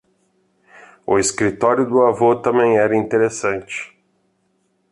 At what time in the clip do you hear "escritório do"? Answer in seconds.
1.19-2.01